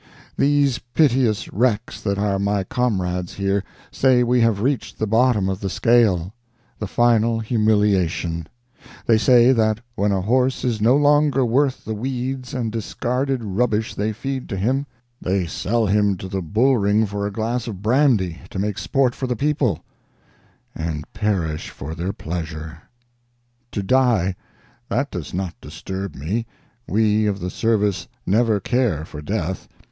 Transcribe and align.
These 0.35 0.79
piteous 0.95 1.53
wrecks 1.53 2.01
that 2.01 2.17
are 2.17 2.39
my 2.39 2.63
comrades 2.63 3.35
here 3.35 3.63
say 3.91 4.23
we 4.23 4.41
have 4.41 4.59
reached 4.59 4.97
the 4.97 5.05
bottom 5.05 5.47
of 5.47 5.59
the 5.59 5.69
scale, 5.69 6.33
the 6.79 6.87
final 6.87 7.39
humiliation; 7.39 8.47
they 9.05 9.19
say 9.19 9.51
that 9.51 9.79
when 9.93 10.11
a 10.11 10.21
horse 10.21 10.63
is 10.63 10.81
no 10.81 10.97
longer 10.97 11.45
worth 11.45 11.85
the 11.85 11.93
weeds 11.93 12.51
and 12.55 12.71
discarded 12.71 13.43
rubbish 13.43 13.93
they 13.93 14.11
feed 14.11 14.49
to 14.49 14.57
him, 14.57 14.87
they 15.21 15.45
sell 15.45 15.85
him 15.85 16.17
to 16.17 16.27
the 16.27 16.41
bull 16.41 16.77
ring 16.77 17.05
for 17.05 17.27
a 17.27 17.31
glass 17.31 17.67
of 17.67 17.83
brandy, 17.83 18.41
to 18.49 18.57
make 18.57 18.79
sport 18.79 19.13
for 19.13 19.27
the 19.27 19.35
people 19.35 19.83
and 20.73 21.05
perish 21.13 21.69
for 21.69 21.93
their 21.93 22.11
pleasure. 22.11 22.79
To 23.71 23.83
die—that 23.83 25.11
does 25.11 25.31
not 25.31 25.53
disturb 25.61 26.15
me; 26.15 26.47
we 26.87 27.27
of 27.27 27.39
the 27.39 27.51
service 27.51 28.07
never 28.25 28.59
care 28.59 29.05
for 29.05 29.21
death. 29.21 29.67